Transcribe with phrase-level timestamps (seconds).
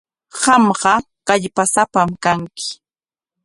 [0.41, 0.95] Qamqa
[1.27, 2.67] kallpasapam kanki.